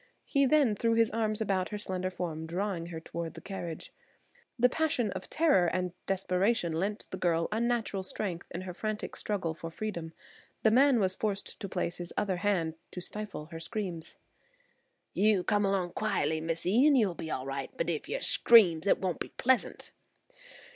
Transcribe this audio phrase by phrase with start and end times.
[0.25, 3.93] He then threw his arm about her slender form, drawing her towards the carriage.
[4.57, 9.53] The passion of terror and desperation lent the girl unnatural strength in her frantic struggle
[9.53, 10.13] for freedom.
[10.63, 14.15] The man was forced to place his other hand to stifle her screams.
[15.13, 18.97] "You come along quietly, missee, an' you'll be all right; but ef yer screams it
[18.97, 19.91] won't be pleasant."